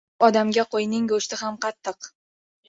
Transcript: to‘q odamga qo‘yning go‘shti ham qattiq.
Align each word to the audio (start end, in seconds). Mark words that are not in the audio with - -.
to‘q 0.21 0.27
odamga 0.27 0.63
qo‘yning 0.71 1.05
go‘shti 1.11 1.39
ham 1.43 1.61
qattiq. 1.67 2.11